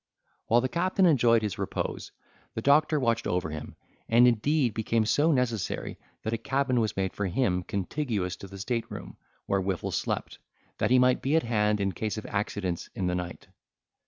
[0.47, 2.11] While the captain enjoyed his repose
[2.55, 3.75] the doctor watched over him,
[4.09, 8.57] and indeed became so necessary, that a cabin was made for him contiguous to the
[8.57, 10.39] state room where Whiffle slept,
[10.79, 13.45] that he might be at hand in case of accidents in the night.